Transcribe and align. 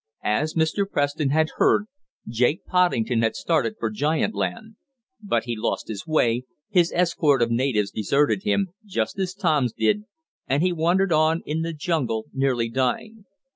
As 0.23 0.55
Mr. 0.55 0.89
Preston 0.89 1.29
had 1.29 1.51
heard, 1.57 1.85
Jake 2.27 2.65
Poddington 2.65 3.21
had 3.21 3.35
started 3.35 3.75
for 3.77 3.91
giant 3.91 4.33
land. 4.33 4.77
But 5.21 5.43
he 5.43 5.55
lost 5.55 5.89
his 5.89 6.07
way, 6.07 6.45
his 6.71 6.91
escort 6.91 7.43
of 7.43 7.51
natives 7.51 7.91
deserted 7.91 8.41
him, 8.41 8.69
just 8.83 9.19
as 9.19 9.35
Tom's 9.35 9.73
did, 9.73 10.05
and 10.47 10.63
he 10.63 10.71
wandered 10.73 11.13
on 11.13 11.43
in 11.45 11.61
the 11.61 11.71
jungle, 11.71 12.25
nearly 12.33 12.67
dying. 12.67 13.25